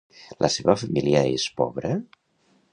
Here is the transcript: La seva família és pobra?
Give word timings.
La 0.45 0.49
seva 0.53 0.75
família 0.85 1.23
és 1.35 1.47
pobra? 1.61 1.95